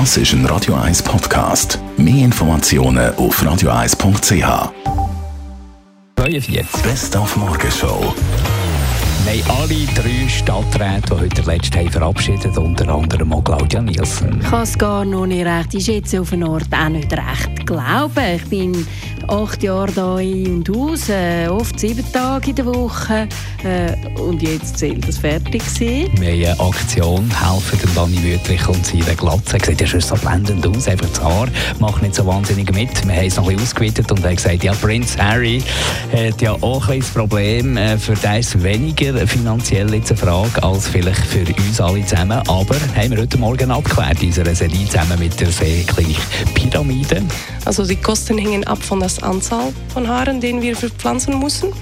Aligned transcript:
Das 0.00 0.16
ist 0.16 0.32
ein 0.32 0.44
Radio 0.46 0.74
1 0.74 1.04
Podcast. 1.04 1.78
Mehr 1.96 2.24
Informationen 2.24 3.14
auf 3.14 3.40
radio1.ch. 3.40 4.72
42. 6.16 6.82
Best 6.82 7.16
auf 7.16 7.36
Morgenshow. 7.36 8.12
Haben 9.26 9.42
alle 9.58 9.86
drei 9.94 10.28
Stadträte, 10.28 11.02
die 11.06 11.20
heute 11.22 11.42
letzte 11.42 11.78
haben 11.78 11.90
verabschiedet, 11.90 12.58
unter 12.58 12.88
anderem 12.94 13.32
auch 13.32 13.42
Claudia 13.42 13.80
Nielsen. 13.80 14.38
Ich 14.42 14.50
kann 14.50 14.62
es 14.62 14.76
gar 14.76 15.04
noch 15.06 15.24
nicht 15.24 15.46
recht 15.46 15.74
einschätzen, 15.74 16.20
auf 16.20 16.32
einen 16.32 16.44
Ort 16.44 16.68
auch 16.70 16.88
nicht 16.90 17.10
recht 17.10 17.66
glauben. 17.66 18.24
Ich 18.36 18.44
bin 18.44 18.86
acht 19.28 19.62
Jahre 19.62 20.20
hier 20.20 20.46
in 20.46 20.56
und 20.56 20.70
aus, 20.70 21.08
äh, 21.08 21.48
oft 21.48 21.78
sieben 21.78 22.04
Tage 22.12 22.50
in 22.50 22.56
der 22.56 22.66
Woche 22.66 23.28
äh, 23.64 24.20
und 24.20 24.42
jetzt 24.42 24.78
zählt 24.78 25.06
das 25.08 25.18
fertig 25.18 25.62
gewesen. 25.64 26.10
Wir 26.20 26.50
haben 26.50 26.60
eine 26.60 26.68
Aktion, 26.68 27.30
helfen 27.30 27.78
dem 27.78 27.94
Dani 27.94 28.22
Wüttrich 28.22 28.68
und 28.68 28.84
seiner 28.84 29.14
Glatze. 29.16 29.56
Er 29.56 29.64
sieht 29.64 29.80
ja 29.80 29.86
schon 29.86 30.00
so 30.00 30.14
blendend 30.16 30.66
aus, 30.66 30.88
einfach 30.88 31.08
das 31.08 31.22
Haar 31.22 31.48
macht 31.78 32.02
nicht 32.02 32.14
so 32.14 32.26
wahnsinnig 32.26 32.72
mit. 32.74 33.06
Wir 33.06 33.14
haben 33.16 33.26
es 33.26 33.36
noch 33.36 33.48
ein 33.48 33.56
bisschen 33.56 33.68
ausgeweitet 33.68 34.12
und 34.12 34.24
haben 34.24 34.36
gesagt, 34.36 34.62
ja, 34.62 34.72
Prince 34.74 35.18
Harry 35.18 35.62
hat 36.12 36.42
ja 36.42 36.52
auch 36.60 36.88
ein 36.88 36.98
bisschen 36.98 37.14
Problem. 37.14 37.76
Äh, 37.76 37.98
für 37.98 38.14
den 38.14 38.40
ist 38.40 38.62
weniger 38.62 39.13
finanziell 39.26 39.92
jetzt 39.94 40.10
eine 40.10 40.18
Frage 40.18 40.62
als 40.62 40.88
vielleicht 40.88 41.24
für 41.26 41.44
uns 41.44 41.80
alle 41.80 42.04
zusammen. 42.04 42.38
Aber 42.48 42.76
haben 42.96 43.10
wir 43.10 43.18
heute 43.18 43.38
Morgen 43.38 43.70
abgeklärt, 43.70 44.22
in 44.22 44.28
unserer 44.28 44.54
Serie 44.54 44.86
zusammen 44.86 45.18
mit 45.18 45.38
der 45.40 45.50
Seeklinik 45.50 46.18
Pyramide. 46.54 47.22
Also 47.64 47.86
die 47.86 47.96
Kosten 47.96 48.38
hängen 48.38 48.64
ab 48.64 48.82
von 48.82 49.00
der 49.00 49.10
Anzahl 49.22 49.72
von 49.92 50.08
Haaren, 50.08 50.40
den 50.40 50.62
wir 50.62 50.76
verpflanzen 50.76 51.38
müssen. 51.38 51.72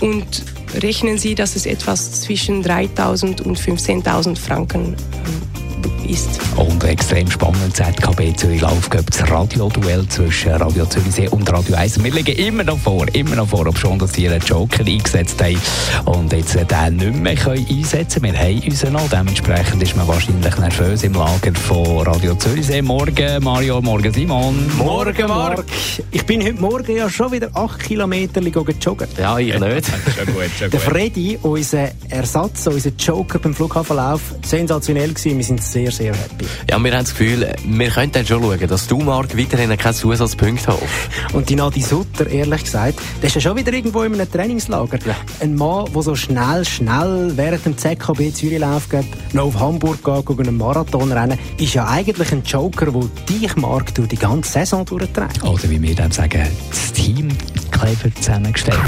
Und 0.00 0.44
rechnen 0.82 1.18
Sie, 1.18 1.34
dass 1.34 1.56
es 1.56 1.66
etwas 1.66 2.22
zwischen 2.22 2.64
3.000 2.64 3.42
und 3.42 3.58
15.000 3.58 4.36
Franken 4.36 4.96
ähm, 4.96 5.89
ist. 6.06 6.40
Und 6.56 6.82
extrem 6.84 7.30
spannend, 7.30 7.74
ZKB 7.74 8.36
Zürich 8.36 8.60
Laufcup, 8.60 9.10
das 9.10 9.30
Radioduell 9.30 10.06
zwischen 10.08 10.52
Radio 10.52 10.86
Zürichsee 10.86 11.28
und 11.28 11.50
Radio 11.52 11.76
1. 11.76 12.02
Wir 12.02 12.12
liegen 12.12 12.36
immer 12.36 12.64
noch 12.64 12.78
vor, 12.78 13.06
immer 13.12 13.36
noch 13.36 13.48
vor, 13.48 13.66
ob 13.66 13.78
schon, 13.78 13.98
dass 13.98 14.12
sie 14.12 14.28
einen 14.28 14.40
Joker 14.40 14.84
eingesetzt 14.84 15.42
haben 15.42 15.60
und 16.06 16.32
jetzt 16.32 16.54
den 16.54 16.96
nicht 16.96 17.14
mehr 17.14 17.34
können 17.34 17.66
einsetzen 17.68 18.22
können. 18.22 18.34
Wir 18.34 18.40
haben 18.40 18.68
uns 18.68 18.84
noch, 18.84 19.08
dementsprechend 19.08 19.82
ist 19.82 19.96
man 19.96 20.08
wahrscheinlich 20.08 20.56
nervös 20.56 21.02
im 21.02 21.14
Lager 21.14 21.54
von 21.54 22.06
Radio 22.06 22.34
Zürichsee. 22.34 22.82
Morgen 22.82 23.42
Mario, 23.42 23.80
morgen 23.80 24.12
Simon. 24.12 24.70
Morgen, 24.76 25.28
Marc. 25.28 25.64
Ich 26.10 26.24
bin 26.26 26.42
heute 26.42 26.60
Morgen 26.60 26.96
ja 26.96 27.08
schon 27.08 27.32
wieder 27.32 27.50
8 27.54 27.80
Kilometer 27.80 28.40
joggen. 28.40 29.08
Ja, 29.18 29.38
ich 29.38 29.58
nicht. 29.58 29.86
schon 30.16 30.26
gut, 30.26 30.50
schon 30.58 30.70
Der 30.70 30.80
Freddy, 30.80 31.38
unser 31.42 31.90
Ersatz, 32.08 32.66
unser 32.66 32.90
Joker 32.98 33.38
beim 33.38 33.54
Flughafenlauf, 33.54 34.20
sensationell 34.44 35.10
gewesen. 35.10 35.36
Wir 35.36 35.44
sind 35.44 35.62
sehr, 35.62 35.89
sehr 35.90 36.14
happy. 36.14 36.46
Ja, 36.68 36.78
wir 36.78 36.92
haben 36.92 37.04
das 37.04 37.10
Gefühl, 37.10 37.52
wir 37.64 37.90
könnten 37.90 38.12
dann 38.12 38.26
schon 38.26 38.42
schauen, 38.42 38.68
dass 38.68 38.86
du, 38.86 38.98
Marc, 38.98 39.36
weiterhin 39.36 39.76
keine 39.76 39.94
Zusatzpunkte 39.94 40.68
hast. 40.68 41.34
Und 41.34 41.48
die 41.48 41.56
Nadi 41.56 41.82
Sutter, 41.82 42.28
ehrlich 42.28 42.64
gesagt, 42.64 43.00
der 43.20 43.28
ist 43.28 43.34
ja 43.34 43.40
schon 43.40 43.56
wieder 43.56 43.72
irgendwo 43.72 44.02
in 44.02 44.14
einem 44.14 44.30
Trainingslager. 44.30 44.98
Ein 45.40 45.54
Mann, 45.54 45.86
der 45.92 46.02
so 46.02 46.14
schnell, 46.14 46.64
schnell 46.64 47.32
während 47.36 47.64
dem 47.64 47.76
ZKB 47.76 48.32
Zürich-Lauf 48.32 48.88
geht, 48.88 49.06
noch 49.34 49.44
auf 49.44 49.58
Hamburg 49.58 50.04
geht, 50.04 50.26
gegen 50.26 50.48
einen 50.48 50.56
Marathon 50.56 51.12
rennen, 51.12 51.38
ist 51.58 51.74
ja 51.74 51.86
eigentlich 51.86 52.32
ein 52.32 52.42
Joker, 52.42 52.86
der 52.86 53.02
dich, 53.28 53.56
Marc, 53.56 53.94
durch 53.94 54.08
die 54.08 54.16
ganze 54.16 54.52
Saison 54.52 54.84
durchträgt. 54.84 55.42
Oder 55.42 55.68
wie 55.70 55.80
wir 55.80 55.94
dann 55.94 56.12
sagen, 56.12 56.46
das 56.70 56.92
Team 56.92 57.28
clever 57.70 58.14
zusammengestellt. 58.16 58.78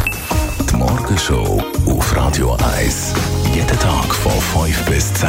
Die 0.70 0.76
Morgenshow 0.76 1.62
auf 1.86 2.16
Radio 2.16 2.56
1. 2.76 3.14
Jeden 3.54 3.78
Tag 3.78 4.14
von 4.14 4.32
5 4.32 4.84
bis 4.86 5.12
10. 5.14 5.28